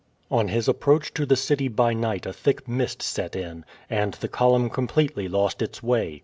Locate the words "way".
5.83-6.19